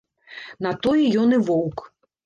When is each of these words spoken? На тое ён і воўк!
На 0.67 0.71
тое 0.87 1.05
ён 1.27 1.39
і 1.41 1.43
воўк! 1.51 1.89